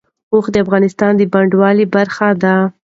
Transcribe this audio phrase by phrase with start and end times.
[0.33, 2.55] اوښ د افغانستان د بڼوالۍ برخه ده.